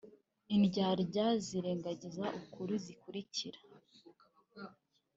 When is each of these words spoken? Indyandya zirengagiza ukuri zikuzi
Indyandya 0.55 1.27
zirengagiza 1.45 2.25
ukuri 2.39 2.73
zikuzi 2.85 3.47